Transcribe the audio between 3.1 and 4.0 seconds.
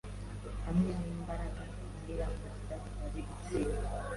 gutsinda.